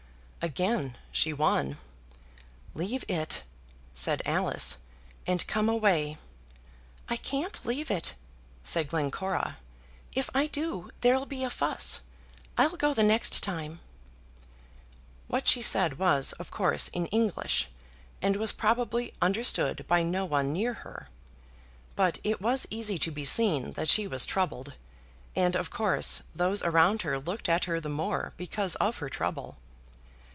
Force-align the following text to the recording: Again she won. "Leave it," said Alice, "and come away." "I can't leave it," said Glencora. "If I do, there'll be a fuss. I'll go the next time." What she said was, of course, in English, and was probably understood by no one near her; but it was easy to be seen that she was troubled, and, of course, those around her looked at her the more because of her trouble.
Again 0.43 0.97
she 1.11 1.33
won. 1.33 1.77
"Leave 2.73 3.05
it," 3.07 3.43
said 3.93 4.23
Alice, 4.25 4.79
"and 5.27 5.45
come 5.45 5.69
away." 5.69 6.17
"I 7.07 7.15
can't 7.15 7.63
leave 7.63 7.91
it," 7.91 8.15
said 8.63 8.87
Glencora. 8.87 9.59
"If 10.15 10.31
I 10.33 10.47
do, 10.47 10.89
there'll 11.01 11.27
be 11.27 11.43
a 11.43 11.49
fuss. 11.51 12.01
I'll 12.57 12.75
go 12.75 12.91
the 12.91 13.03
next 13.03 13.41
time." 13.43 13.81
What 15.27 15.47
she 15.47 15.61
said 15.61 15.99
was, 15.99 16.31
of 16.39 16.49
course, 16.49 16.87
in 16.87 17.05
English, 17.07 17.69
and 18.19 18.35
was 18.35 18.51
probably 18.51 19.13
understood 19.21 19.85
by 19.87 20.01
no 20.01 20.25
one 20.25 20.51
near 20.51 20.73
her; 20.73 21.09
but 21.95 22.19
it 22.23 22.41
was 22.41 22.65
easy 22.71 22.97
to 22.97 23.11
be 23.11 23.25
seen 23.25 23.73
that 23.73 23.89
she 23.89 24.07
was 24.07 24.25
troubled, 24.25 24.73
and, 25.35 25.55
of 25.55 25.69
course, 25.69 26.23
those 26.33 26.63
around 26.63 27.03
her 27.03 27.19
looked 27.19 27.47
at 27.47 27.65
her 27.65 27.79
the 27.79 27.89
more 27.89 28.33
because 28.37 28.73
of 28.77 28.97
her 28.97 29.07
trouble. 29.09 29.57